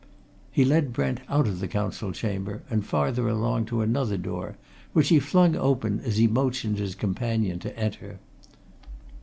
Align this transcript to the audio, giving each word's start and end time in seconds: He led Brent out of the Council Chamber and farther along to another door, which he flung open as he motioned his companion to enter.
He 0.49 0.65
led 0.65 0.93
Brent 0.93 1.19
out 1.29 1.47
of 1.47 1.59
the 1.59 1.67
Council 1.67 2.11
Chamber 2.11 2.63
and 2.71 2.83
farther 2.83 3.27
along 3.29 3.65
to 3.65 3.81
another 3.81 4.17
door, 4.17 4.57
which 4.93 5.09
he 5.09 5.19
flung 5.19 5.55
open 5.55 5.99
as 5.99 6.17
he 6.17 6.25
motioned 6.25 6.79
his 6.79 6.95
companion 6.95 7.59
to 7.59 7.77
enter. 7.79 8.17